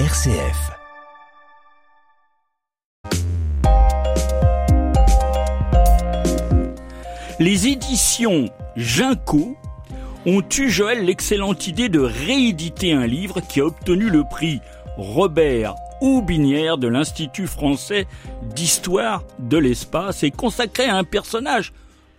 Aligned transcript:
RCF. 0.00 0.72
Les 7.38 7.68
éditions 7.68 8.50
Ginco 8.74 9.56
ont 10.26 10.42
eu, 10.58 10.68
Joël, 10.68 11.04
l'excellente 11.04 11.68
idée 11.68 11.88
de 11.88 12.00
rééditer 12.00 12.92
un 12.92 13.06
livre 13.06 13.40
qui 13.40 13.60
a 13.60 13.66
obtenu 13.66 14.10
le 14.10 14.24
prix 14.24 14.58
Robert 14.96 15.76
Aubinière 16.00 16.76
de 16.76 16.88
l'Institut 16.88 17.46
français 17.46 18.08
d'histoire 18.42 19.22
de 19.38 19.58
l'espace 19.58 20.24
et 20.24 20.32
consacré 20.32 20.86
à 20.86 20.96
un 20.96 21.04
personnage 21.04 21.72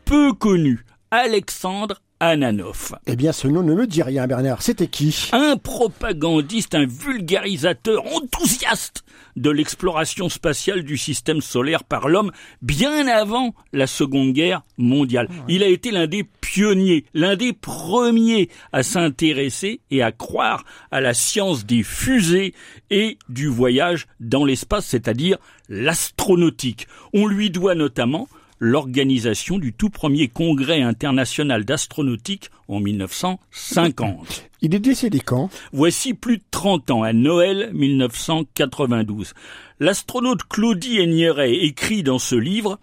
peu 0.06 0.32
connu, 0.32 0.86
Alexandre 1.12 2.00
Ananoff. 2.20 2.94
Eh 3.08 3.16
bien, 3.16 3.32
ce 3.32 3.48
nom 3.48 3.62
ne 3.62 3.74
me 3.74 3.88
dit 3.88 4.02
rien, 4.02 4.26
Bernard. 4.26 4.62
C'était 4.62 4.88
qui 4.88 5.30
Un 5.34 5.58
propagandiste, 5.58 6.74
un 6.74 6.86
vulgarisateur 6.86 8.06
enthousiaste 8.16 9.04
de 9.36 9.50
l'exploration 9.50 10.30
spatiale 10.30 10.84
du 10.84 10.98
système 10.98 11.42
solaire 11.42 11.84
par 11.84 12.08
l'homme 12.08 12.32
bien 12.62 13.08
avant 13.08 13.54
la 13.74 13.86
Seconde 13.86 14.32
Guerre 14.32 14.64
mondiale. 14.78 15.28
Il 15.50 15.62
a 15.62 15.68
été 15.68 15.92
l'un 15.92 16.08
des 16.08 16.24
pionniers, 16.24 17.06
l'un 17.14 17.36
des 17.36 17.52
premiers 17.52 18.50
à 18.72 18.82
s'intéresser 18.82 19.82
et 19.92 20.02
à 20.02 20.12
croire 20.14 20.64
à 20.92 21.02
la 21.02 21.14
science 21.14 21.66
des 21.66 21.84
fusées 21.84 22.54
et 22.90 23.18
du 23.28 23.48
voyage 23.48 24.08
dans 24.22 24.46
l'espace, 24.46 24.86
c'est-à-dire 24.86 25.38
l'astronautique. 25.68 26.88
On 27.14 27.28
lui 27.28 27.50
doit 27.50 27.76
notamment 27.76 28.30
l'organisation 28.60 29.58
du 29.58 29.74
tout 29.74 29.90
premier 29.90 30.28
congrès 30.28 30.82
international 30.82 31.66
d'astronautique 31.66 32.50
en 32.68 32.80
1950. 32.80 34.50
Il 34.62 34.74
est 34.74 34.80
décédé 34.80 35.20
quand? 35.20 35.50
Voici 35.74 36.14
plus 36.14 36.38
de 36.38 36.44
30 36.52 36.92
ans, 36.92 37.04
à 37.04 37.14
Noël 37.14 37.70
1992. 37.74 39.34
L'astronaute 39.80 40.44
Claudie 40.48 40.98
Aigneret 40.98 41.54
écrit 41.54 42.02
dans 42.02 42.20
ce 42.20 42.36
livre 42.36 42.80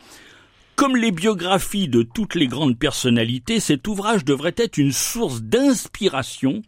comme 0.75 0.97
les 0.97 1.13
biographies 1.13 1.87
de 1.87 2.03
toutes 2.03 2.35
les 2.35 2.49
grandes 2.49 2.79
personnalités, 2.79 3.61
cet 3.61 3.87
ouvrage 3.87 4.25
devrait 4.25 4.55
être 4.57 4.79
une 4.79 4.91
source 4.91 5.43
d'inspiration 5.43 6.63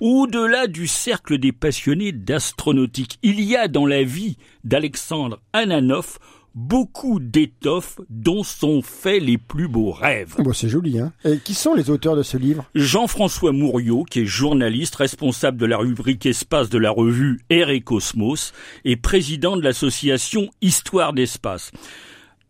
au-delà 0.00 0.68
du 0.68 0.86
cercle 0.86 1.38
des 1.38 1.52
passionnés 1.52 2.12
d'astronautique. 2.12 3.18
Il 3.22 3.40
y 3.40 3.56
a 3.56 3.68
dans 3.68 3.84
la 3.84 4.04
vie 4.04 4.36
d'Alexandre 4.64 5.40
Ananoff 5.52 6.18
beaucoup 6.54 7.20
d'étoffes 7.20 8.00
dont 8.10 8.42
sont 8.42 8.82
faits 8.82 9.22
les 9.22 9.38
plus 9.38 9.68
beaux 9.68 9.92
rêves. 9.92 10.34
Bon, 10.38 10.52
c'est 10.52 10.68
joli, 10.68 10.98
hein. 10.98 11.12
Et 11.24 11.38
qui 11.38 11.54
sont 11.54 11.74
les 11.74 11.90
auteurs 11.90 12.16
de 12.16 12.22
ce 12.22 12.36
livre? 12.36 12.68
Jean-François 12.74 13.52
Mouriot, 13.52 14.04
qui 14.04 14.20
est 14.20 14.26
journaliste, 14.26 14.96
responsable 14.96 15.58
de 15.58 15.66
la 15.66 15.76
rubrique 15.76 16.26
Espace 16.26 16.68
de 16.68 16.78
la 16.78 16.90
revue 16.90 17.40
Air 17.50 17.70
et 17.70 17.80
Cosmos, 17.80 18.52
et 18.84 18.96
président 18.96 19.56
de 19.56 19.62
l'association 19.62 20.50
Histoire 20.60 21.12
d'Espace. 21.12 21.70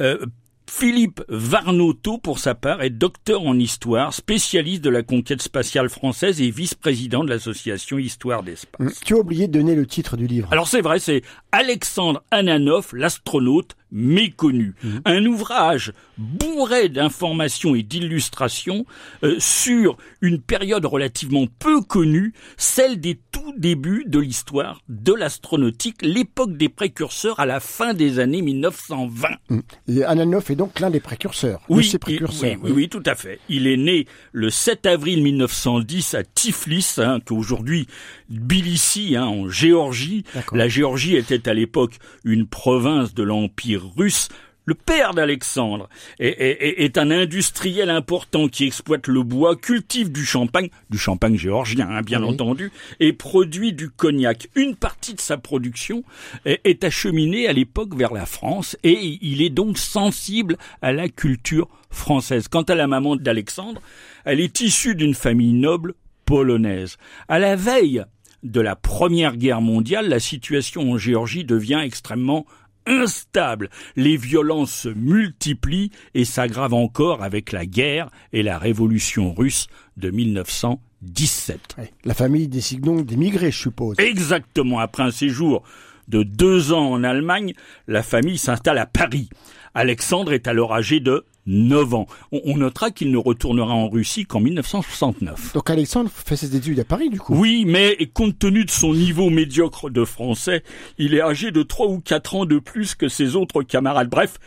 Euh, 0.00 0.24
Philippe 0.68 1.22
Varnoto, 1.28 2.18
pour 2.18 2.38
sa 2.38 2.54
part, 2.54 2.82
est 2.82 2.90
docteur 2.90 3.42
en 3.42 3.58
histoire, 3.58 4.12
spécialiste 4.12 4.84
de 4.84 4.90
la 4.90 5.02
conquête 5.02 5.40
spatiale 5.40 5.88
française 5.88 6.42
et 6.42 6.50
vice-président 6.50 7.24
de 7.24 7.30
l'association 7.30 7.98
Histoire 7.98 8.42
d'Espace. 8.42 8.78
Hum, 8.78 8.92
Tu 9.04 9.14
as 9.14 9.18
oublié 9.18 9.48
de 9.48 9.52
donner 9.54 9.74
le 9.74 9.86
titre 9.86 10.18
du 10.18 10.26
livre. 10.26 10.48
Alors 10.52 10.68
c'est 10.68 10.82
vrai, 10.82 10.98
c'est 10.98 11.22
Alexandre 11.52 12.22
Ananoff, 12.30 12.92
l'astronaute 12.92 13.76
méconnu. 13.90 14.74
Un 15.06 15.24
ouvrage 15.24 15.94
bourré 16.18 16.90
d'informations 16.90 17.74
et 17.74 17.82
d'illustrations 17.82 18.84
euh, 19.22 19.36
sur 19.38 19.96
une 20.20 20.40
période 20.40 20.84
relativement 20.84 21.46
peu 21.58 21.80
connue, 21.80 22.34
celle 22.58 23.00
des 23.00 23.14
tout 23.48 23.54
débuts 23.58 24.04
de 24.06 24.18
l'histoire 24.18 24.82
de 24.88 25.12
l'astronautique, 25.14 26.02
l'époque 26.02 26.56
des 26.56 26.68
précurseurs 26.68 27.40
à 27.40 27.46
la 27.46 27.60
fin 27.60 27.94
des 27.94 28.18
années 28.18 28.42
1920. 28.42 29.28
Hum. 29.50 29.62
Et 29.88 30.04
Ananoff 30.04 30.50
est 30.50 30.56
donc 30.56 30.80
l'un 30.80 30.90
des 30.90 31.00
précurseurs. 31.00 31.60
de 31.68 31.74
Oui, 31.74 31.84
ces 31.84 31.96
il- 31.96 31.98
précurseurs. 31.98 32.50
oui, 32.50 32.58
oui, 32.64 32.72
oui, 32.74 32.88
tout 32.88 33.02
à 33.06 33.14
fait. 33.14 33.40
Il 33.48 33.66
est 33.66 33.76
né 33.76 34.06
le 34.32 34.50
7 34.50 34.84
avril 34.86 35.22
1910 35.22 36.14
à 36.14 36.24
Tiflis, 36.24 36.94
hein, 36.98 37.20
qu'aujourd'hui 37.24 37.86
Tbilissi, 38.30 39.16
hein, 39.16 39.24
en 39.26 39.48
Géorgie. 39.48 40.24
La 40.52 40.68
Géorgie 40.68 41.16
était 41.16 41.48
à 41.48 41.54
l'époque 41.54 41.94
une 42.24 42.46
province 42.46 43.14
de 43.14 43.22
l'Empire 43.22 43.82
russe. 43.96 44.28
Le 44.68 44.74
père 44.74 45.14
d'Alexandre 45.14 45.88
est, 46.18 46.28
est- 46.28 46.58
est- 46.60 46.84
est 46.84 46.98
un 46.98 47.10
industriel 47.10 47.88
important 47.88 48.48
qui 48.48 48.66
exploite 48.66 49.06
le 49.06 49.22
bois, 49.22 49.56
cultive 49.56 50.12
du 50.12 50.26
champagne, 50.26 50.68
du 50.90 50.98
champagne 50.98 51.38
géorgien, 51.38 51.88
hein, 51.88 52.02
bien 52.02 52.22
Oui. 52.22 52.28
entendu, 52.28 52.70
et 53.00 53.14
produit 53.14 53.72
du 53.72 53.88
cognac. 53.88 54.48
Une 54.54 54.76
partie 54.76 55.14
de 55.14 55.20
sa 55.22 55.38
production 55.38 56.04
est, 56.44 56.60
est 56.64 56.84
acheminée 56.84 57.48
à 57.48 57.54
l'époque 57.54 57.94
vers 57.96 58.12
la 58.12 58.26
France 58.26 58.76
et 58.84 59.16
il 59.22 59.40
est 59.40 59.48
donc 59.48 59.78
sensible 59.78 60.58
à 60.82 60.92
la 60.92 61.08
culture 61.08 61.68
française. 61.88 62.46
Quant 62.48 62.60
à 62.64 62.74
la 62.74 62.86
maman 62.86 63.16
d'Alexandre, 63.16 63.80
elle 64.26 64.38
est 64.40 64.60
issue 64.60 64.94
d'une 64.94 65.14
famille 65.14 65.54
noble 65.54 65.94
polonaise. 66.26 66.98
À 67.28 67.38
la 67.38 67.56
veille 67.56 68.04
de 68.42 68.60
la 68.60 68.76
Première 68.76 69.38
Guerre 69.38 69.62
mondiale, 69.62 70.10
la 70.10 70.20
situation 70.20 70.92
en 70.92 70.98
Géorgie 70.98 71.44
devient 71.44 71.80
extrêmement 71.82 72.44
instable. 72.88 73.70
Les 73.96 74.16
violences 74.16 74.72
se 74.72 74.88
multiplient 74.88 75.90
et 76.14 76.24
s'aggravent 76.24 76.74
encore 76.74 77.22
avec 77.22 77.52
la 77.52 77.66
guerre 77.66 78.10
et 78.32 78.42
la 78.42 78.58
révolution 78.58 79.34
russe 79.34 79.68
de 79.96 80.10
1917. 80.10 81.76
Ouais. 81.78 81.92
La 82.04 82.14
famille 82.14 82.48
décide 82.48 82.80
donc 82.80 83.06
d'émigrer, 83.06 83.50
je 83.50 83.58
suppose. 83.58 83.96
Exactement 83.98 84.78
après 84.78 85.02
un 85.02 85.10
séjour 85.10 85.62
de 86.08 86.22
deux 86.22 86.72
ans 86.72 86.90
en 86.90 87.04
Allemagne, 87.04 87.52
la 87.86 88.02
famille 88.02 88.38
s'installe 88.38 88.78
à 88.78 88.86
Paris. 88.86 89.28
Alexandre 89.74 90.32
est 90.32 90.48
alors 90.48 90.74
âgé 90.74 91.00
de 91.00 91.24
9 91.48 91.94
ans. 91.94 92.06
On, 92.30 92.56
notera 92.58 92.90
qu'il 92.90 93.10
ne 93.10 93.16
retournera 93.16 93.74
en 93.74 93.88
Russie 93.88 94.26
qu'en 94.26 94.40
1969. 94.40 95.54
Donc 95.54 95.70
Alexandre 95.70 96.10
fait 96.12 96.36
ses 96.36 96.54
études 96.54 96.78
à 96.78 96.84
Paris, 96.84 97.08
du 97.08 97.18
coup. 97.18 97.34
Oui, 97.34 97.64
mais 97.66 97.96
compte 98.12 98.38
tenu 98.38 98.64
de 98.64 98.70
son 98.70 98.92
niveau 98.92 99.30
médiocre 99.30 99.90
de 99.90 100.04
français, 100.04 100.62
il 100.98 101.14
est 101.14 101.22
âgé 101.22 101.50
de 101.50 101.62
trois 101.62 101.86
ou 101.86 102.00
quatre 102.00 102.34
ans 102.34 102.44
de 102.44 102.58
plus 102.58 102.94
que 102.94 103.08
ses 103.08 103.34
autres 103.34 103.62
camarades. 103.62 104.10
Bref, 104.10 104.38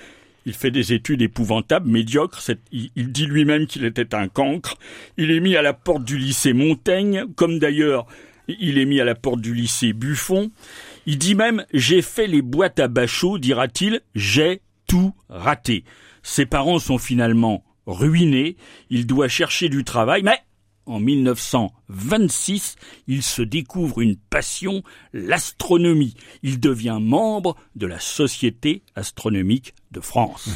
il 0.46 0.54
fait 0.54 0.72
des 0.72 0.94
études 0.94 1.22
épouvantables, 1.22 1.90
médiocres. 1.90 2.42
Il 2.72 3.12
dit 3.12 3.26
lui-même 3.26 3.68
qu'il 3.68 3.84
était 3.86 4.16
un 4.16 4.28
cancre. 4.28 4.76
Il 5.18 5.32
est 5.32 5.40
mis 5.40 5.56
à 5.56 5.62
la 5.62 5.74
porte 5.74 6.04
du 6.04 6.18
lycée 6.18 6.54
Montaigne, 6.54 7.26
comme 7.36 7.60
d'ailleurs 7.60 8.06
il 8.48 8.78
est 8.78 8.86
mis 8.86 9.00
à 9.00 9.06
la 9.06 9.16
porte 9.16 9.42
du 9.42 9.54
lycée 9.54 9.94
Buffon. 9.94 10.52
Il 11.06 11.18
dit 11.18 11.36
même 11.36 11.66
j'ai 11.74 12.02
fait 12.02 12.28
les 12.28 12.42
boîtes 12.42 12.80
à 12.80 12.88
Bachot, 12.88 13.38
dira-t-il, 13.38 14.02
j'ai 14.16 14.62
tout 14.88 15.14
raté. 15.30 15.84
Ses 16.24 16.46
parents 16.46 16.80
sont 16.80 16.98
finalement 16.98 17.64
ruinés. 17.86 18.58
Il 18.90 19.08
doit 19.08 19.28
chercher 19.28 19.70
du 19.70 19.84
travail, 19.84 20.24
mais 20.24 20.40
en 20.86 21.00
1926, 21.92 22.76
il 23.08 23.22
se 23.24 23.42
découvre 23.42 24.02
une 24.02 24.16
passion, 24.16 24.84
l'astronomie. 25.14 26.16
Il 26.44 26.60
devient 26.60 26.98
membre 27.02 27.56
de 27.76 27.86
la 27.88 28.00
Société 28.00 28.82
astronomique 28.96 29.74
de 29.92 30.00
France. 30.00 30.50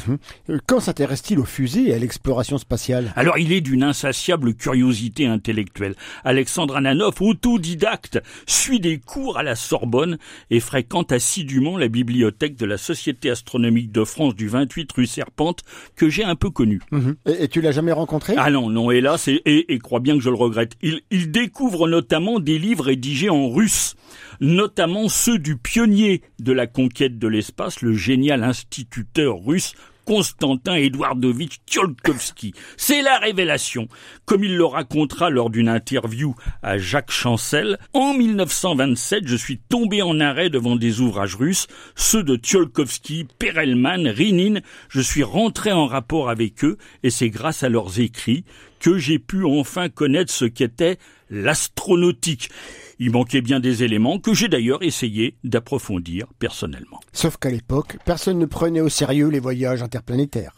Euh, 0.48 0.58
Quand 0.66 0.80
s'intéresse-t-il 0.80 1.38
aux 1.38 1.44
fusées 1.44 1.88
et 1.90 1.94
à 1.94 1.98
l'exploration 1.98 2.56
spatiale? 2.56 3.12
Alors 3.16 3.36
il 3.36 3.52
est 3.52 3.60
d'une 3.60 3.82
insatiable 3.82 4.54
curiosité 4.54 5.26
intellectuelle. 5.26 5.94
Alexandre 6.24 6.76
Ananoff, 6.76 7.20
autodidacte, 7.20 8.18
suit 8.46 8.80
des 8.80 8.98
cours 8.98 9.36
à 9.36 9.42
la 9.42 9.54
Sorbonne 9.54 10.16
et 10.50 10.60
fréquente 10.60 11.12
assidûment 11.12 11.76
la 11.76 11.88
bibliothèque 11.88 12.56
de 12.56 12.64
la 12.64 12.78
Société 12.78 13.28
astronomique 13.30 13.92
de 13.92 14.04
France 14.04 14.34
du 14.34 14.48
28 14.48 14.90
rue 14.92 15.06
Serpente 15.06 15.62
que 15.96 16.08
j'ai 16.08 16.24
un 16.24 16.36
peu 16.36 16.48
connue. 16.50 16.80
Mhm. 16.90 17.16
et, 17.26 17.44
et 17.44 17.48
tu 17.48 17.60
l'as 17.60 17.72
jamais 17.72 17.92
rencontré? 17.92 18.34
Ah 18.38 18.50
non, 18.50 18.70
non, 18.70 18.90
hélas, 18.90 19.28
et, 19.28 19.42
et, 19.44 19.74
et 19.74 19.78
crois 19.78 20.00
bien 20.00 20.16
que 20.16 20.22
je 20.22 20.30
le 20.30 20.36
regrette. 20.36 20.76
Il, 20.80 21.02
il 21.10 21.25
découvre 21.26 21.88
notamment 21.88 22.40
des 22.40 22.58
livres 22.58 22.84
rédigés 22.84 23.30
en 23.30 23.50
russe, 23.50 23.96
notamment 24.40 25.08
ceux 25.08 25.38
du 25.38 25.56
pionnier 25.56 26.22
de 26.38 26.52
la 26.52 26.66
conquête 26.66 27.18
de 27.18 27.28
l'espace, 27.28 27.82
le 27.82 27.92
génial 27.92 28.44
instituteur 28.44 29.38
russe 29.44 29.74
Konstantin 30.06 30.76
Eduardovitch 30.76 31.58
Tsiolkovsky. 31.66 32.54
C'est 32.76 33.02
la 33.02 33.18
révélation. 33.18 33.88
Comme 34.24 34.44
il 34.44 34.56
le 34.56 34.64
racontera 34.64 35.30
lors 35.30 35.50
d'une 35.50 35.68
interview 35.68 36.36
à 36.62 36.78
Jacques 36.78 37.10
Chancel, 37.10 37.76
en 37.92 38.14
1927, 38.14 39.26
je 39.26 39.36
suis 39.36 39.58
tombé 39.58 40.02
en 40.02 40.20
arrêt 40.20 40.48
devant 40.48 40.76
des 40.76 41.00
ouvrages 41.00 41.34
russes, 41.34 41.66
ceux 41.96 42.22
de 42.22 42.36
Tsiolkovsky, 42.36 43.26
Perelman, 43.38 44.06
Rinin. 44.06 44.60
Je 44.88 45.00
suis 45.00 45.24
rentré 45.24 45.72
en 45.72 45.86
rapport 45.86 46.30
avec 46.30 46.64
eux 46.64 46.78
et 47.02 47.10
c'est 47.10 47.30
grâce 47.30 47.64
à 47.64 47.68
leurs 47.68 47.98
écrits 47.98 48.44
que 48.86 48.98
j'ai 48.98 49.18
pu 49.18 49.44
enfin 49.44 49.88
connaître 49.88 50.32
ce 50.32 50.44
qu'était 50.44 50.98
l'astronautique. 51.28 52.50
Il 53.00 53.10
manquait 53.10 53.40
bien 53.40 53.58
des 53.58 53.82
éléments 53.82 54.20
que 54.20 54.32
j'ai 54.32 54.46
d'ailleurs 54.46 54.80
essayé 54.80 55.36
d'approfondir 55.42 56.28
personnellement. 56.38 57.00
Sauf 57.12 57.36
qu'à 57.36 57.50
l'époque, 57.50 57.96
personne 58.04 58.38
ne 58.38 58.46
prenait 58.46 58.80
au 58.80 58.88
sérieux 58.88 59.26
les 59.26 59.40
voyages 59.40 59.82
interplanétaires. 59.82 60.54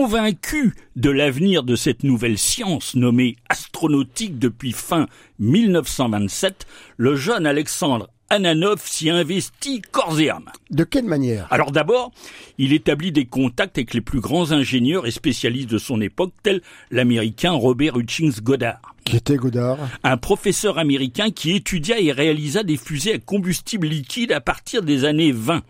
Convaincu 0.00 0.74
de 0.96 1.10
l'avenir 1.10 1.62
de 1.62 1.76
cette 1.76 2.04
nouvelle 2.04 2.38
science 2.38 2.94
nommée 2.94 3.36
astronautique 3.50 4.38
depuis 4.38 4.72
fin 4.72 5.06
1927, 5.40 6.66
le 6.96 7.16
jeune 7.16 7.44
Alexandre 7.44 8.08
Ananov 8.32 8.80
s'y 8.84 9.10
investit 9.10 9.82
corps 9.82 10.20
et 10.20 10.30
âme. 10.30 10.48
De 10.70 10.84
quelle 10.84 11.04
manière? 11.04 11.48
Alors 11.50 11.72
d'abord, 11.72 12.12
il 12.58 12.72
établit 12.72 13.10
des 13.10 13.24
contacts 13.24 13.76
avec 13.76 13.92
les 13.92 14.00
plus 14.00 14.20
grands 14.20 14.52
ingénieurs 14.52 15.08
et 15.08 15.10
spécialistes 15.10 15.68
de 15.68 15.78
son 15.78 16.00
époque, 16.00 16.32
tels 16.44 16.62
l'américain 16.92 17.50
Robert 17.50 17.96
Hutchings 17.96 18.40
Goddard. 18.40 18.94
Qui 19.04 19.16
était 19.16 19.34
Godard 19.34 19.78
Un 20.04 20.16
professeur 20.16 20.78
américain 20.78 21.30
qui 21.30 21.56
étudia 21.56 21.98
et 21.98 22.12
réalisa 22.12 22.62
des 22.62 22.76
fusées 22.76 23.14
à 23.14 23.18
combustible 23.18 23.88
liquide 23.88 24.30
à 24.30 24.40
partir 24.40 24.82
des 24.82 25.04
années 25.04 25.32
20. 25.32 25.62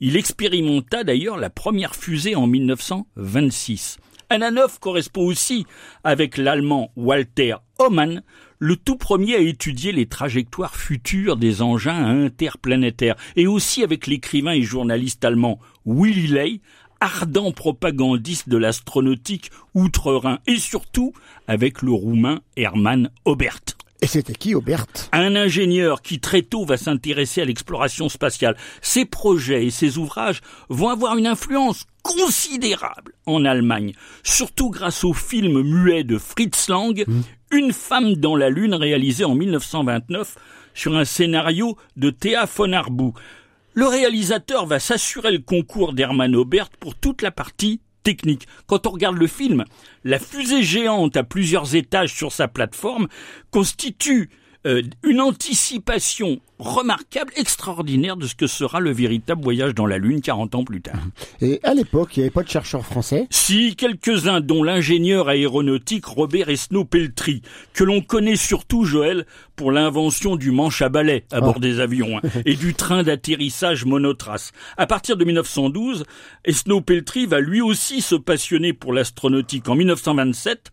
Il 0.00 0.16
expérimenta 0.16 1.04
d'ailleurs 1.04 1.36
la 1.36 1.50
première 1.50 1.94
fusée 1.94 2.34
en 2.34 2.48
1926. 2.48 3.98
Ananov 4.30 4.80
correspond 4.80 5.26
aussi 5.26 5.64
avec 6.02 6.36
l'allemand 6.36 6.90
Walter 6.96 7.54
Homann, 7.78 8.22
le 8.60 8.76
tout 8.76 8.96
premier 8.96 9.34
à 9.34 9.40
étudier 9.40 9.90
les 9.90 10.06
trajectoires 10.06 10.76
futures 10.76 11.36
des 11.36 11.62
engins 11.62 12.04
interplanétaires, 12.04 13.16
et 13.34 13.48
aussi 13.48 13.82
avec 13.82 14.06
l'écrivain 14.06 14.52
et 14.52 14.62
journaliste 14.62 15.24
allemand 15.24 15.58
Willy 15.86 16.28
Ley, 16.28 16.60
ardent 17.00 17.50
propagandiste 17.52 18.48
de 18.48 18.58
l'astronautique 18.58 19.50
outre-Rhin, 19.74 20.38
et 20.46 20.58
surtout 20.58 21.14
avec 21.48 21.82
le 21.82 21.92
roumain 21.92 22.40
Hermann 22.56 23.10
Obert. 23.24 23.60
Et 24.02 24.06
c'était 24.06 24.34
qui, 24.34 24.54
Aubert 24.54 24.86
Un 25.12 25.36
ingénieur 25.36 26.00
qui 26.00 26.20
très 26.20 26.42
tôt 26.42 26.64
va 26.64 26.76
s'intéresser 26.76 27.42
à 27.42 27.44
l'exploration 27.44 28.08
spatiale. 28.08 28.56
Ses 28.80 29.04
projets 29.04 29.66
et 29.66 29.70
ses 29.70 29.98
ouvrages 29.98 30.40
vont 30.70 30.88
avoir 30.88 31.18
une 31.18 31.26
influence 31.26 31.84
considérable 32.02 33.12
en 33.26 33.44
Allemagne, 33.44 33.92
surtout 34.22 34.70
grâce 34.70 35.04
au 35.04 35.12
film 35.12 35.62
muet 35.62 36.02
de 36.02 36.16
Fritz 36.16 36.68
Lang, 36.68 37.04
mmh. 37.06 37.20
Une 37.52 37.72
femme 37.72 38.14
dans 38.14 38.36
la 38.36 38.48
Lune, 38.48 38.74
réalisé 38.74 39.24
en 39.24 39.34
1929 39.34 40.36
sur 40.72 40.96
un 40.96 41.04
scénario 41.04 41.76
de 41.96 42.10
Théa 42.10 42.44
von 42.44 42.72
Arbou. 42.72 43.12
Le 43.74 43.86
réalisateur 43.86 44.66
va 44.66 44.78
s'assurer 44.78 45.32
le 45.32 45.40
concours 45.40 45.92
d'Hermann 45.92 46.36
Aubert 46.36 46.70
pour 46.70 46.94
toute 46.94 47.22
la 47.22 47.32
partie 47.32 47.80
technique. 48.04 48.46
Quand 48.68 48.86
on 48.86 48.90
regarde 48.90 49.16
le 49.16 49.26
film, 49.26 49.64
la 50.04 50.20
fusée 50.20 50.62
géante 50.62 51.16
à 51.16 51.24
plusieurs 51.24 51.74
étages 51.74 52.14
sur 52.14 52.30
sa 52.30 52.46
plateforme 52.46 53.08
constitue 53.50 54.30
euh, 54.66 54.82
une 55.02 55.20
anticipation 55.20 56.40
remarquable, 56.58 57.32
extraordinaire 57.36 58.18
de 58.18 58.26
ce 58.26 58.34
que 58.34 58.46
sera 58.46 58.80
le 58.80 58.92
véritable 58.92 59.42
voyage 59.42 59.74
dans 59.74 59.86
la 59.86 59.96
Lune 59.96 60.20
40 60.20 60.54
ans 60.54 60.64
plus 60.64 60.82
tard. 60.82 61.00
Et 61.40 61.60
à 61.62 61.72
l'époque, 61.72 62.16
il 62.16 62.20
n'y 62.20 62.24
avait 62.24 62.30
pas 62.30 62.42
de 62.42 62.48
chercheurs 62.48 62.84
français? 62.84 63.26
Si, 63.30 63.74
quelques-uns, 63.76 64.40
dont 64.40 64.62
l'ingénieur 64.62 65.28
aéronautique 65.28 66.04
Robert 66.04 66.50
Esnault 66.50 66.84
Peltry, 66.84 67.40
que 67.72 67.84
l'on 67.84 68.02
connaît 68.02 68.36
surtout, 68.36 68.84
Joël, 68.84 69.24
pour 69.56 69.72
l'invention 69.72 70.36
du 70.36 70.50
manche 70.50 70.82
à 70.82 70.90
balai 70.90 71.24
à 71.32 71.40
bord 71.40 71.54
ah. 71.56 71.60
des 71.60 71.80
avions 71.80 72.18
hein, 72.18 72.28
et 72.44 72.54
du 72.54 72.74
train 72.74 73.02
d'atterrissage 73.02 73.84
monotrace. 73.86 74.52
À 74.76 74.86
partir 74.86 75.16
de 75.16 75.24
1912, 75.24 76.04
Esnault 76.44 76.82
Peltry 76.82 77.26
va 77.26 77.40
lui 77.40 77.62
aussi 77.62 78.02
se 78.02 78.14
passionner 78.14 78.72
pour 78.74 78.92
l'astronautique. 78.92 79.68
En 79.68 79.74
1927, 79.74 80.70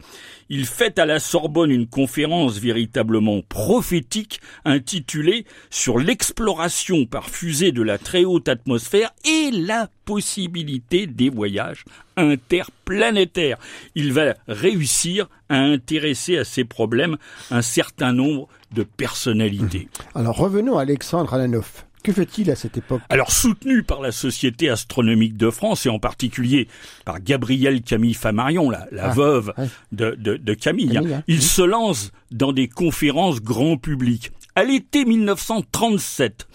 il 0.50 0.66
fait 0.66 1.00
à 1.00 1.06
la 1.06 1.20
Sorbonne 1.20 1.72
une 1.72 1.88
conférence 1.88 2.58
véritablement 2.58 3.42
prophétique 3.48 4.40
intitulée 4.66 5.46
sur 5.70 6.00
l'exploration 6.00 7.06
par 7.06 7.30
fusée 7.30 7.72
de 7.72 7.82
la 7.82 7.98
très 7.98 8.26
haute 8.26 8.48
atmosphère 8.48 9.12
et 9.26 9.52
la 9.52 9.90
possibilité 10.06 11.08
des 11.08 11.30
voyages 11.30 11.86
interplanétaires. 12.16 13.58
Il 13.96 14.14
va 14.14 14.36
réussir 14.48 15.30
à 15.50 15.58
intéresser 15.58 16.38
à 16.38 16.44
ces 16.44 16.64
problèmes 16.64 17.18
un 17.52 17.62
certain 17.62 18.14
nombre 18.14 18.48
de 18.72 18.84
personnalités. 18.84 19.88
Alors 20.16 20.38
revenons 20.38 20.78
à 20.78 20.82
Alexandre 20.82 21.34
Alanov. 21.34 21.87
Que 22.04 22.14
fait-il 22.14 22.50
à 22.52 22.56
cette 22.56 22.78
époque 22.78 23.02
Alors 23.10 23.32
soutenu 23.32 23.84
par 23.84 24.02
la 24.02 24.12
Société 24.12 24.70
astronomique 24.70 25.36
de 25.36 25.50
France 25.50 25.86
et 25.86 25.90
en 25.90 26.00
particulier 26.00 26.68
par 27.06 27.20
Gabrielle 27.20 27.82
Camille 27.82 28.14
Famarion, 28.14 28.70
la, 28.70 28.88
la 28.92 29.12
ah, 29.12 29.14
veuve 29.14 29.54
de, 29.92 30.54
Camille, 30.54 30.98
hein, 30.98 31.24
il 31.28 31.42
se 31.42 31.62
lance 31.62 32.12
dans 32.32 32.54
des 32.54 32.68
conférences 32.68 33.42
grand 33.42 33.78
public. 33.78 34.32
À 34.56 34.64
l'été 34.64 35.06
1937, 35.06 36.48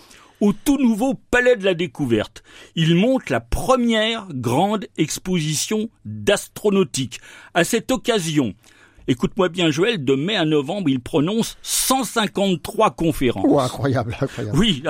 au 0.43 0.53
tout 0.53 0.77
nouveau 0.77 1.15
Palais 1.31 1.57
de 1.57 1.65
la 1.65 1.75
Découverte, 1.75 2.43
il 2.75 2.97
monte 2.97 3.31
la 3.31 3.41
première 3.41 4.27
grande 4.33 4.87
exposition 4.97 5.89
d'astronautique. 6.05 7.21
À 7.55 7.63
cette 7.63 7.93
occasion, 7.93 8.55
écoute-moi 9.09 9.49
bien 9.49 9.71
Joël, 9.71 10.05
de 10.05 10.15
mai 10.15 10.37
à 10.37 10.45
novembre, 10.45 10.89
il 10.89 11.01
prononce 11.01 11.57
153 11.63 12.91
conférences. 12.91 13.47
Oh, 13.49 13.61
incroyable, 13.61 14.17
incroyable. 14.21 14.59
Oui, 14.59 14.83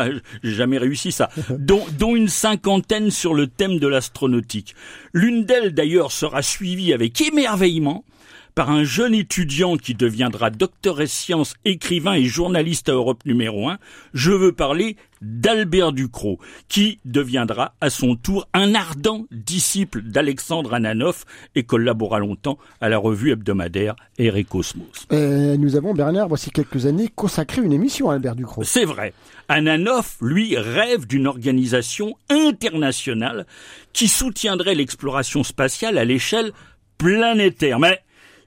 j'ai 0.43 0.53
jamais 0.53 0.79
réussi 0.79 1.13
ça. 1.13 1.29
dont, 1.51 1.85
dont 1.99 2.15
une 2.17 2.29
cinquantaine 2.29 3.11
sur 3.11 3.35
le 3.35 3.47
thème 3.47 3.79
de 3.79 3.87
l'astronautique. 3.87 4.75
L'une 5.13 5.45
d'elles 5.45 5.75
d'ailleurs 5.75 6.13
sera 6.13 6.43
suivie 6.43 6.93
avec 6.93 7.21
émerveillement 7.21 8.05
par 8.55 8.71
un 8.71 8.85
jeune 8.85 9.15
étudiant 9.15 9.77
qui 9.77 9.95
deviendra 9.95 10.51
docteur 10.51 11.01
et 11.01 11.07
sciences, 11.07 11.55
écrivain 11.65 12.15
et 12.15 12.25
journaliste 12.25 12.89
à 12.89 12.93
Europe 12.93 13.25
numéro 13.25 13.69
1. 13.69 13.79
Je 14.15 14.31
veux 14.31 14.53
parler 14.53 14.97
d'Albert 15.23 15.93
Ducrot, 15.93 16.39
qui 16.69 16.99
deviendra 17.05 17.75
à 17.81 17.91
son 17.91 18.17
tour 18.17 18.49
un 18.53 18.75
ardent 18.75 19.27
disciple 19.31 20.03
d'Alexandre 20.03 20.75
Ananoff 20.75 21.25
et 21.55 21.63
collabora 21.63 22.19
longtemps 22.19 22.59
à 22.81 22.89
la 22.89 22.99
revue 22.99 23.31
hebdomadaire 23.31 23.95
Ere 24.19 24.45
Cosmos. 24.45 25.07
nous 25.11 25.77
avons, 25.77 25.95
Bernard, 25.95 26.29
voici 26.29 26.51
quelques 26.51 26.87
années, 26.87 27.09
consacré 27.15 27.63
une 27.63 27.73
émission 27.73 28.11
à 28.11 28.15
Albert 28.15 28.35
Ducrot. 28.35 28.65
C'est 28.65 28.85
vrai. 28.85 29.15
Ananoff, 29.49 30.17
lui, 30.21 30.57
rêve 30.57 31.07
d'une 31.07 31.27
organisation 31.27 32.17
internationale 32.29 33.47
qui 33.93 34.09
soutiendrait 34.09 34.75
l'exploration 34.75 35.45
spatiale 35.45 35.99
à 35.99 36.05
l'échelle 36.05 36.53
planétaire. 36.99 37.79
Mais 37.79 38.01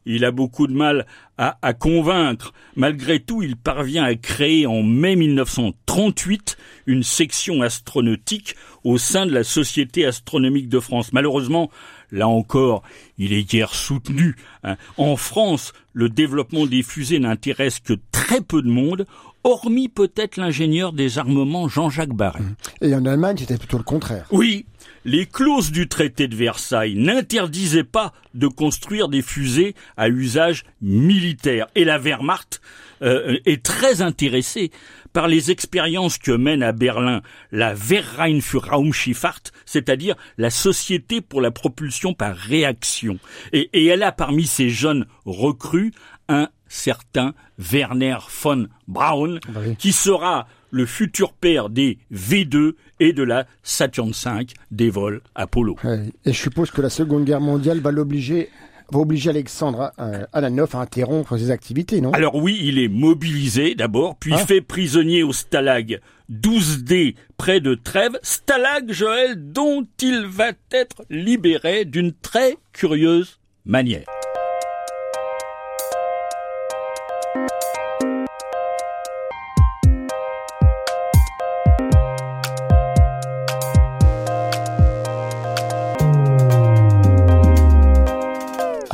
il 0.06 0.26
a 0.26 0.32
beaucoup 0.32 0.68
de 0.68 0.74
mal 0.74 1.06
à, 1.38 1.74
convaincre. 1.74 2.54
Malgré 2.76 3.20
tout, 3.20 3.44
il 3.44 3.58
parvient 3.58 4.04
à 4.04 4.16
créer 4.16 4.66
en 4.68 4.84
mai 4.84 5.16
1938 5.16 6.58
une 6.86 7.04
section 7.04 7.62
astronautique 7.62 8.56
au 8.84 8.98
sein 8.98 9.26
de 9.26 9.34
la 9.34 9.44
Société 9.44 10.06
astronomique 10.06 10.70
de 10.70 10.80
France. 10.80 11.12
Malheureusement, 11.12 11.70
là 12.12 12.28
encore, 12.28 12.84
il 13.18 13.34
est 13.34 13.44
guère 13.44 13.74
soutenu. 13.74 14.36
Hein. 14.64 14.78
En 14.98 15.18
France, 15.18 15.74
le 15.94 16.10
développement 16.10 16.66
des 16.66 16.84
fusées 16.84 17.20
n'intéresse 17.20 17.80
que 17.80 17.94
très 18.12 18.42
peu 18.42 18.62
de 18.62 18.70
monde, 18.70 19.06
hormis 19.46 19.88
peut-être 19.88 20.38
l'ingénieur 20.38 20.92
des 20.92 21.20
armements 21.20 21.70
Jean-Jacques 21.70 22.16
Barré. 22.16 22.44
Et 22.82 22.94
en 22.96 23.06
Allemagne, 23.06 23.38
c'était 23.38 23.58
plutôt 23.58 23.78
le 23.78 23.84
contraire. 23.84 24.26
Oui, 24.32 24.66
les 25.06 25.28
clauses 25.28 25.72
du 25.72 25.88
traité 25.88 26.28
de 26.28 26.36
Versailles 26.36 26.96
n'interdisaient 26.96 27.84
pas 27.84 28.12
de 28.34 28.48
construire 28.48 29.08
des 29.08 29.22
fusées 29.22 29.76
à 29.98 30.10
usage 30.10 30.64
militaire. 30.82 31.68
Et 31.76 31.86
la 31.86 32.00
Wehrmacht 32.00 32.60
euh, 33.04 33.38
est 33.46 33.64
très 33.64 34.02
intéressée 34.02 34.72
par 35.14 35.28
les 35.28 35.52
expériences 35.52 36.18
que 36.18 36.32
mène 36.32 36.64
à 36.64 36.72
Berlin 36.72 37.22
la 37.52 37.76
Verein 37.76 38.42
für 38.42 38.68
Raumschifffahrt, 38.68 39.54
c'est-à-dire 39.66 40.16
la 40.38 40.50
société 40.50 41.22
pour 41.22 41.40
la 41.40 41.52
propulsion 41.52 42.14
par 42.14 42.36
réaction. 42.36 43.20
Et, 43.54 43.70
et 43.74 43.86
elle 43.86 44.04
a 44.04 44.12
parmi 44.12 44.48
ces 44.48 44.70
jeunes 44.70 45.06
recrues 45.24 45.94
un 46.28 46.50
certain 46.68 47.34
Werner 47.58 48.18
von 48.42 48.68
Braun, 48.88 49.40
ah 49.48 49.52
bah 49.54 49.62
qui 49.78 49.92
sera 49.92 50.48
le 50.72 50.86
futur 50.86 51.34
père 51.34 51.70
des 51.70 51.98
V2 52.14 52.74
et 53.00 53.14
de 53.14 53.24
la 53.24 53.46
Saturn 53.64 54.12
V 54.12 54.48
des 54.72 54.90
vols 54.90 55.22
Apollo. 55.36 55.78
Et 56.26 56.34
je 56.34 56.38
suppose 56.38 56.72
que 56.72 56.82
la 56.82 56.90
Seconde 56.90 57.26
Guerre 57.26 57.42
mondiale 57.42 57.80
va 57.80 57.92
l'obliger 57.92 58.50
va 58.92 59.00
obliger 59.00 59.32
Alexandre 59.32 59.92
Alanov 60.32 60.76
à 60.76 60.80
interrompre 60.80 61.38
ses 61.38 61.52
activités, 61.52 62.02
non? 62.02 62.12
Alors 62.12 62.36
oui, 62.36 62.60
il 62.62 62.80
est 62.80 62.88
mobilisé 62.88 63.76
d'abord, 63.76 64.16
puis 64.16 64.34
ah. 64.34 64.38
fait 64.38 64.62
prisonnier 64.62 65.24
au 65.24 65.34
Stalag 65.34 66.02
12D 66.32 67.16
près 67.38 67.60
de 67.60 67.76
Trèves, 67.76 68.18
Stalag 68.22 68.92
Joël 68.92 69.52
dont 69.52 69.86
il 70.02 70.26
va 70.26 70.52
être 70.72 71.04
libéré 71.10 71.86
d'une 71.86 72.14
très 72.14 72.58
curieuse 72.74 73.40
manière. 73.66 74.06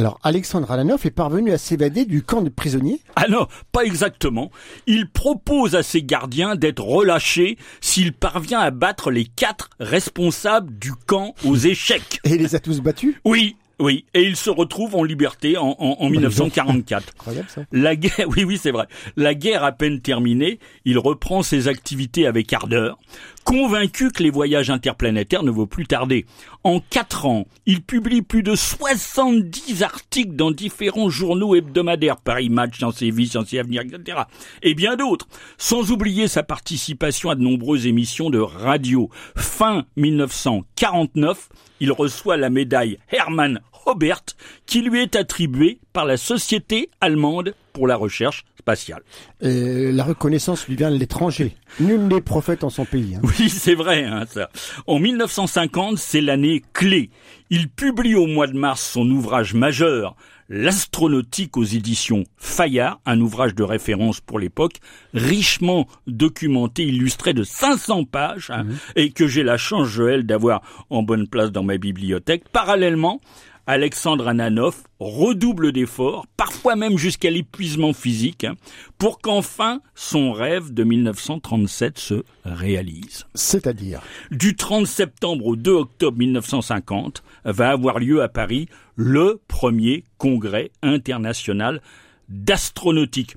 Alors, 0.02 0.20
Alexandre 0.24 0.72
Alanov 0.72 1.06
est 1.06 1.12
parvenu 1.12 1.52
à 1.52 1.60
s'évader 1.60 2.06
du 2.06 2.24
camp 2.24 2.42
de 2.42 2.50
prisonniers 2.50 3.02
Ah 3.16 3.28
non, 3.30 3.46
pas 3.72 3.84
exactement. 3.84 4.50
Il 4.88 5.08
propose 5.08 5.76
à 5.76 5.84
ses 5.84 6.02
gardiens 6.02 6.56
d'être 6.56 6.84
relâchés 6.84 7.56
s'il 7.82 8.12
parvient 8.12 8.62
à 8.62 8.72
battre 8.72 9.12
les 9.12 9.26
quatre 9.26 9.70
responsables 9.80 10.76
du 10.80 10.92
camp 11.06 11.36
aux 11.46 11.56
échecs. 11.68 12.20
Et 12.24 12.32
il 12.32 12.38
les 12.42 12.56
a 12.56 12.60
tous 12.60 12.82
battus? 12.82 13.14
Oui, 13.26 13.56
Oui, 13.80 14.06
et 14.16 14.24
il 14.24 14.36
se 14.36 14.50
retrouve 14.50 14.96
en 14.96 15.04
liberté 15.04 15.56
en, 15.58 15.76
en, 15.78 15.98
en 16.00 16.10
1944. 16.10 17.14
Incroyable 17.20 17.48
ça. 17.50 17.62
La 17.72 17.96
guerre, 17.96 18.26
oui, 18.30 18.44
oui, 18.44 18.60
c'est 18.60 18.72
vrai. 18.72 18.88
La 19.18 19.36
guerre 19.36 19.64
à 19.64 19.72
peine 19.72 20.02
terminée, 20.02 20.58
il 20.84 20.98
reprend 20.98 21.44
ses 21.44 21.68
activités 21.68 22.26
avec 22.26 22.52
ardeur, 22.54 22.98
convaincu 23.44 24.12
que 24.12 24.24
les 24.24 24.30
voyages 24.30 24.70
interplanétaires 24.70 25.44
ne 25.44 25.52
vont 25.52 25.68
plus 25.68 25.86
tarder. 25.86 26.26
En 26.64 26.80
quatre 26.80 27.26
ans, 27.26 27.48
il 27.66 27.82
publie 27.82 28.22
plus 28.22 28.44
de 28.44 28.56
70 28.56 29.84
articles 29.84 30.36
dans 30.36 30.52
différents 30.52 31.10
journaux 31.10 31.56
hebdomadaires, 31.56 32.18
Paris 32.18 32.50
Match, 32.50 32.78
Sciences 32.78 33.02
et 33.02 33.12
Vie, 33.12 33.28
Sciences 33.28 33.54
et 33.54 33.60
Avenir, 33.60 33.82
etc. 33.82 34.20
Et 34.62 34.74
bien 34.74 34.96
d'autres. 34.96 35.28
Sans 35.58 35.92
oublier 35.92 36.28
sa 36.28 36.44
participation 36.44 37.30
à 37.30 37.36
de 37.36 37.42
nombreuses 37.42 37.88
émissions 37.88 38.30
de 38.30 38.40
radio. 38.40 39.10
Fin 39.36 39.86
1949, 39.98 41.50
il 41.80 41.92
reçoit 41.92 42.38
la 42.38 42.50
médaille 42.50 43.00
Hermann 43.12 43.62
Robert, 43.86 44.22
qui 44.66 44.82
lui 44.82 45.02
est 45.02 45.16
attribuée 45.16 45.80
par 45.94 46.06
la 46.06 46.18
Société 46.18 46.90
allemande 47.02 47.54
pour 47.74 47.88
la 47.88 47.96
recherche 47.96 48.44
spatiale. 48.60 49.02
Et 49.42 49.92
la 49.92 50.04
reconnaissance 50.04 50.68
lui 50.68 50.76
vient 50.76 50.92
de 50.92 50.98
l'étranger. 50.98 51.56
Nul 51.80 52.02
n'est 52.02 52.22
prophète 52.22 52.64
en 52.64 52.70
son 52.70 52.86
pays. 52.86 53.16
hein. 53.16 53.22
Oui, 53.24 53.50
c'est 53.50 53.76
vrai, 53.76 54.04
hein, 54.04 54.26
ça. 54.30 54.50
En 54.88 55.00
1950, 55.00 55.98
c'est 55.98 56.22
l'année 56.22 56.62
clé. 56.74 57.10
Il 57.50 57.70
publie 57.70 58.16
au 58.16 58.28
mois 58.28 58.48
de 58.48 58.58
mars 58.58 58.82
son 58.82 59.10
ouvrage 59.10 59.54
majeur, 59.54 60.16
L'astronautique 60.54 61.56
aux 61.56 61.64
éditions 61.64 62.26
Fayard, 62.36 63.00
un 63.06 63.22
ouvrage 63.22 63.56
de 63.56 63.64
référence 63.64 64.20
pour 64.20 64.38
l'époque, 64.38 64.80
richement 65.14 65.88
documenté, 66.08 66.84
illustré 66.84 67.34
de 67.34 67.44
500 67.44 68.04
pages, 68.04 68.52
hein, 68.54 68.66
et 68.98 69.12
que 69.12 69.28
j'ai 69.28 69.44
la 69.44 69.56
chance, 69.56 69.88
Joël, 69.88 70.26
d'avoir 70.26 70.62
en 70.90 71.04
bonne 71.04 71.30
place 71.30 71.54
dans 71.54 71.64
ma 71.64 71.78
bibliothèque. 71.78 72.50
Parallèlement, 72.52 73.22
Alexandre 73.68 74.28
Ananov 74.28 74.84
redouble 75.00 75.72
d'efforts, 75.72 76.26
parfois 76.36 76.76
même 76.76 76.98
jusqu'à 76.98 77.30
l'épuisement 77.30 77.94
physique, 77.94 78.44
hein, 78.44 78.56
pour 78.98 79.20
qu'enfin 79.20 79.82
son 79.96 80.32
rêve 80.32 80.74
de 80.74 80.84
1937 80.84 82.00
se 82.00 82.24
réalise. 82.44 83.26
C'est-à-dire 83.36 84.02
Du 84.32 84.56
30 84.56 84.88
septembre 84.88 85.46
au 85.46 85.56
2 85.56 85.72
octobre 85.72 86.18
1950 86.18 87.24
va 87.46 87.70
avoir 87.70 88.00
lieu 88.00 88.22
à 88.22 88.30
Paris 88.30 88.68
le 88.96 89.40
premier 89.48 90.04
congrès 90.18 90.72
international 90.82 91.82
d'astronautique. 92.30 93.36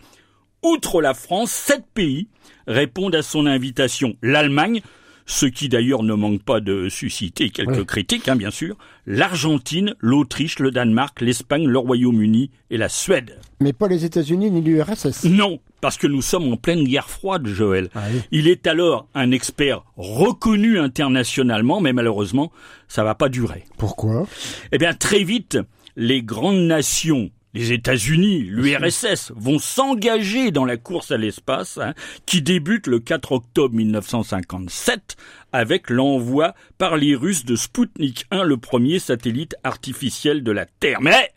Outre 0.62 1.02
la 1.02 1.12
France, 1.12 1.50
sept 1.50 1.84
pays 1.92 2.28
répondent 2.66 3.14
à 3.14 3.22
son 3.22 3.44
invitation. 3.46 4.16
L'Allemagne, 4.22 4.80
ce 5.26 5.46
qui 5.46 5.68
d'ailleurs 5.68 6.02
ne 6.02 6.14
manque 6.14 6.42
pas 6.42 6.60
de 6.60 6.88
susciter 6.88 7.50
quelques 7.50 7.84
critiques, 7.84 8.28
hein, 8.28 8.36
bien 8.36 8.50
sûr. 8.50 8.76
L'Argentine, 9.06 9.94
l'Autriche, 10.00 10.58
le 10.58 10.70
Danemark, 10.70 11.20
l'Espagne, 11.20 11.66
le 11.66 11.78
Royaume-Uni 11.78 12.50
et 12.70 12.76
la 12.76 12.88
Suède. 12.88 13.38
Mais 13.60 13.72
pas 13.72 13.88
les 13.88 14.04
États-Unis 14.04 14.50
ni 14.50 14.60
l'URSS. 14.60 15.24
Non, 15.24 15.60
parce 15.80 15.96
que 15.96 16.06
nous 16.06 16.22
sommes 16.22 16.52
en 16.52 16.56
pleine 16.56 16.84
guerre 16.84 17.08
froide, 17.08 17.46
Joël. 17.46 17.90
Ah 17.94 18.02
oui. 18.12 18.20
Il 18.32 18.48
est 18.48 18.66
alors 18.66 19.08
un 19.14 19.30
expert 19.30 19.84
reconnu 19.96 20.78
internationalement, 20.78 21.80
mais 21.80 21.92
malheureusement, 21.92 22.52
ça 22.88 23.04
va 23.04 23.14
pas 23.14 23.28
durer. 23.28 23.64
Pourquoi? 23.78 24.26
Eh 24.72 24.78
bien, 24.78 24.94
très 24.94 25.24
vite, 25.24 25.58
les 25.96 26.22
grandes 26.22 26.66
nations, 26.66 27.30
les 27.54 27.72
États-Unis, 27.72 28.40
l'URSS, 28.40 29.32
vont 29.36 29.58
s'engager 29.58 30.50
dans 30.50 30.64
la 30.64 30.76
course 30.76 31.12
à 31.12 31.16
l'espace, 31.16 31.78
hein, 31.78 31.94
qui 32.26 32.42
débute 32.42 32.86
le 32.86 32.98
4 32.98 33.32
octobre 33.32 33.74
1957 33.74 35.16
avec 35.52 35.88
l'envoi 35.88 36.54
par 36.78 36.96
les 36.96 37.14
Russes 37.14 37.44
de 37.44 37.54
Sputnik 37.54 38.26
1, 38.32 38.42
le 38.42 38.56
premier 38.56 38.98
satellite 38.98 39.54
artificiel 39.62 40.42
de 40.42 40.52
la 40.52 40.66
Terre. 40.66 41.00
Mais 41.00 41.30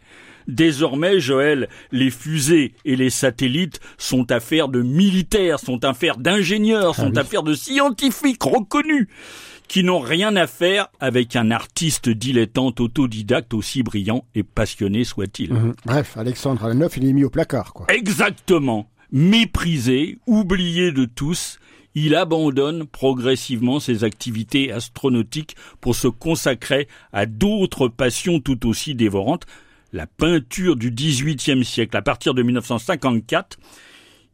Désormais, 0.48 1.20
Joël, 1.20 1.68
les 1.92 2.10
fusées 2.10 2.74
et 2.86 2.96
les 2.96 3.10
satellites 3.10 3.82
sont 3.98 4.32
affaires 4.32 4.70
de 4.70 4.82
militaires, 4.82 5.60
sont 5.60 5.84
affaires 5.84 6.18
d'ingénieurs, 6.18 6.96
sont 6.96 7.12
oui. 7.12 7.20
affaires 7.20 7.44
de 7.44 7.54
scientifiques 7.54 8.44
reconnus 8.44 9.08
qui 9.68 9.84
n'ont 9.84 10.00
rien 10.00 10.36
à 10.36 10.48
faire 10.48 10.88
avec 11.00 11.36
un 11.36 11.52
artiste 11.52 12.10
dilettante 12.10 12.80
autodidacte 12.80 13.54
aussi 13.54 13.84
brillant 13.84 14.26
et 14.36 14.44
passionné 14.44 15.04
soit-il. 15.04 15.54
Mhm. 15.54 15.74
Bref, 15.86 16.18
Alexandre 16.18 16.66
Alanov, 16.66 16.94
il 16.98 17.06
est 17.06 17.14
mis 17.14 17.24
au 17.24 17.30
placard, 17.30 17.74
quoi. 17.74 17.86
Exactement. 17.90 18.90
Méprisé, 19.12 20.20
oublié 20.26 20.92
de 20.92 21.06
tous, 21.06 21.60
il 21.96 22.16
abandonne 22.16 22.86
progressivement 22.86 23.80
ses 23.80 24.04
activités 24.04 24.72
astronautiques 24.72 25.56
pour 25.82 25.96
se 25.96 26.08
consacrer 26.08 26.88
à 27.12 27.26
d'autres 27.26 27.88
passions 27.88 28.40
tout 28.40 28.68
aussi 28.68 28.96
dévorantes. 28.96 29.46
La 29.94 30.06
peinture 30.06 30.76
du 30.76 30.92
XVIIIe 30.92 31.66
siècle, 31.66 31.96
à 31.98 32.02
partir 32.02 32.34
de 32.34 32.44
1954, 32.44 33.58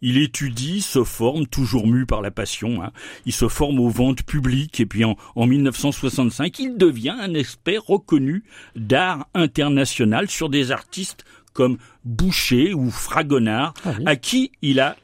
il 0.03 0.17
étudie, 0.17 0.81
se 0.81 1.03
forme, 1.03 1.47
toujours 1.47 1.87
mu 1.87 2.05
par 2.05 2.21
la 2.21 2.29
passion. 2.29 2.83
hein. 2.83 2.91
Il 3.25 3.31
se 3.33 3.47
forme 3.47 3.79
aux 3.79 3.89
ventes 3.89 4.21
publiques 4.23 4.79
et 4.79 4.85
puis 4.85 5.03
en, 5.05 5.15
en 5.35 5.47
1965, 5.47 6.59
il 6.59 6.77
devient 6.77 7.15
un 7.19 7.33
expert 7.33 7.81
reconnu 7.83 8.43
d'art 8.75 9.27
international 9.33 10.29
sur 10.29 10.49
des 10.49 10.71
artistes 10.71 11.23
comme 11.53 11.77
Boucher 12.03 12.73
ou 12.73 12.89
Fragonard, 12.89 13.73
Ah 13.85 13.93
oui. 13.97 14.03
à 14.07 14.15
qui 14.15 14.51
il, 14.61 14.79
a 14.79 14.97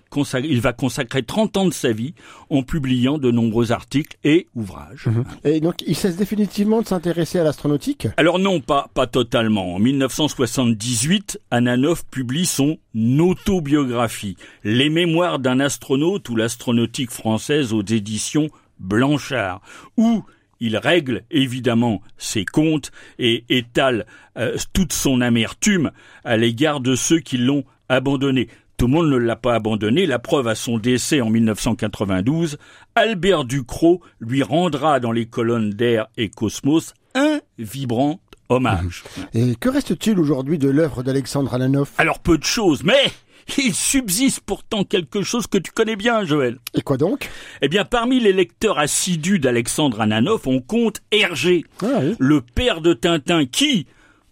il 0.43 0.61
va 0.61 0.73
consacrer 0.73 1.23
30 1.23 1.57
ans 1.57 1.65
de 1.65 1.73
sa 1.73 1.91
vie 1.91 2.13
en 2.49 2.63
publiant 2.63 3.17
de 3.17 3.31
nombreux 3.31 3.71
articles 3.71 4.17
et 4.23 4.47
ouvrages. 4.55 5.07
Et 5.43 5.59
donc, 5.59 5.83
il 5.85 5.95
cesse 5.95 6.15
définitivement 6.15 6.81
de 6.81 6.87
s'intéresser 6.87 7.39
à 7.39 7.43
l'astronautique? 7.43 8.07
Alors 8.17 8.39
non, 8.39 8.59
pas, 8.59 8.89
pas 8.93 9.07
totalement. 9.07 9.75
En 9.75 9.79
1978, 9.79 11.39
Ananov 11.51 12.03
publie 12.09 12.45
son 12.45 12.77
autobiographie, 13.19 14.37
Les 14.63 14.89
mémoires 14.89 15.39
d'un 15.39 15.59
astronaute 15.59 16.29
ou 16.29 16.35
l'astronautique 16.35 17.11
française 17.11 17.73
aux 17.73 17.83
éditions 17.83 18.49
Blanchard, 18.79 19.61
où 19.97 20.23
il 20.59 20.77
règle 20.77 21.23
évidemment 21.31 22.01
ses 22.17 22.45
comptes 22.45 22.91
et 23.17 23.45
étale 23.49 24.05
euh, 24.37 24.57
toute 24.73 24.93
son 24.93 25.21
amertume 25.21 25.91
à 26.23 26.37
l'égard 26.37 26.79
de 26.79 26.95
ceux 26.95 27.19
qui 27.19 27.37
l'ont 27.37 27.63
abandonné. 27.87 28.49
Tout 28.79 28.87
le 28.87 28.93
monde 28.93 29.09
ne 29.09 29.17
l'a 29.17 29.35
pas 29.35 29.55
abandonné. 29.55 30.05
La 30.05 30.19
preuve 30.19 30.47
à 30.47 30.55
son 30.55 30.77
décès 30.77 31.19
en 31.19 31.29
1992, 31.29 32.57
Albert 32.95 33.43
Ducrot 33.43 34.01
lui 34.21 34.41
rendra 34.41 35.01
dans 35.01 35.11
les 35.11 35.25
colonnes 35.25 35.71
d'Air 35.71 36.07
et 36.15 36.29
Cosmos 36.29 36.93
un 37.13 37.41
vibrant 37.57 38.21
hommage. 38.47 39.03
Et 39.33 39.55
que 39.55 39.67
reste-t-il 39.67 40.17
aujourd'hui 40.17 40.57
de 40.57 40.69
l'œuvre 40.69 41.03
d'Alexandre 41.03 41.53
Alanov? 41.53 41.89
Alors 41.97 42.19
peu 42.19 42.37
de 42.37 42.45
choses, 42.45 42.83
mais 42.85 43.03
il 43.57 43.73
subsiste 43.73 44.39
pourtant 44.45 44.85
quelque 44.85 45.23
chose 45.23 45.45
que 45.47 45.57
tu 45.57 45.71
connais 45.71 45.97
bien, 45.97 46.23
Joël. 46.23 46.57
Et 46.73 46.81
quoi 46.81 46.95
donc? 46.95 47.29
Eh 47.61 47.67
bien, 47.67 47.83
parmi 47.83 48.21
les 48.21 48.31
lecteurs 48.31 48.79
assidus 48.79 49.39
d'Alexandre 49.39 49.99
Ananov, 49.99 50.43
on 50.47 50.61
compte 50.61 51.01
Hergé, 51.11 51.65
Ah 51.81 51.99
oui. 52.01 52.15
le 52.17 52.39
père 52.39 52.79
de 52.79 52.93
Tintin, 52.93 53.45
qui, 53.45 53.87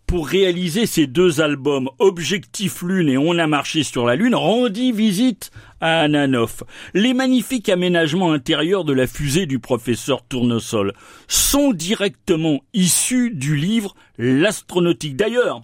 pour 0.07 0.25
réaliser 0.25 0.85
ses 0.85 1.05
deux 1.05 1.41
albums 1.41 1.89
Objectif 1.99 2.81
Lune 2.81 3.09
et 3.09 3.17
On 3.17 3.37
a 3.37 3.45
marché 3.45 3.83
sur 3.83 4.05
la 4.05 4.15
Lune, 4.15 4.35
rendit 4.35 4.93
visite 4.93 5.51
à 5.81 5.99
Ananov. 5.99 6.63
Les 6.93 7.13
magnifiques 7.13 7.67
aménagements 7.67 8.31
intérieurs 8.31 8.85
de 8.85 8.93
la 8.93 9.05
fusée 9.05 9.45
du 9.45 9.59
professeur 9.59 10.23
Tournesol 10.23 10.93
sont 11.27 11.73
directement 11.73 12.61
issus 12.73 13.31
du 13.31 13.57
livre 13.57 13.95
L'astronautique. 14.17 15.17
D'ailleurs, 15.17 15.61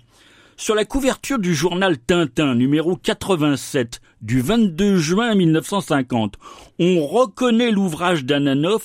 sur 0.58 0.76
la 0.76 0.84
couverture 0.84 1.40
du 1.40 1.56
journal 1.56 1.98
Tintin 1.98 2.54
numéro 2.54 2.98
87 2.98 4.02
du 4.22 4.42
22 4.42 4.98
juin 4.98 5.36
1950, 5.36 6.36
on 6.80 7.08
reconnaît 7.08 7.72
l'ouvrage 7.72 8.26
d'Ananov 8.26 8.84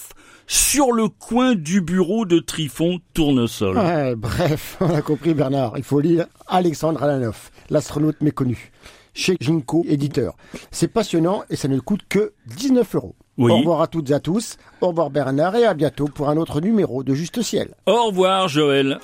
sur 0.49 0.93
le 0.93 1.09
coin 1.09 1.55
du 1.55 1.81
bureau 1.83 2.25
de 2.25 2.39
Trifon 2.39 2.99
Tournesol. 3.13 3.77
Ouais, 3.77 4.17
bref, 4.17 4.77
on 4.81 4.93
a 4.95 5.03
compris 5.03 5.35
Bernard. 5.35 5.75
Il 5.77 5.85
faut 5.85 6.01
lire 6.01 6.27
Alexandre 6.47 7.03
Alanov, 7.03 7.51
l'astronaute 7.71 8.21
méconnu, 8.23 8.73
chez 9.15 9.37
Ginko, 9.41 9.85
éditeur. 9.87 10.35
C'est 10.71 10.89
passionnant 10.89 11.43
et 11.51 11.57
ça 11.57 11.69
ne 11.69 11.79
coûte 11.79 12.01
que 12.09 12.33
19 12.57 12.95
euros. 12.97 13.15
Oui. 13.37 13.53
Au 13.53 13.59
revoir 13.59 13.83
à 13.83 13.87
toutes 13.87 14.11
et 14.11 14.15
à 14.15 14.21
tous. 14.21 14.57
Au 14.81 14.89
revoir 14.89 15.11
Bernard 15.11 15.55
et 15.55 15.65
à 15.65 15.75
bientôt 15.75 16.07
pour 16.07 16.29
un 16.29 16.37
autre 16.39 16.61
numéro 16.61 17.05
de 17.05 17.15
Juste 17.15 17.43
Ciel. 17.43 17.75
Au 17.87 18.07
revoir 18.07 18.49
Joël. 18.49 18.99